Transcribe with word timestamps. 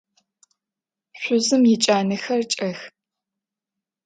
Шъузым 1.19 1.63
иджанэхэр 1.73 2.41
кӏэх. 2.51 2.79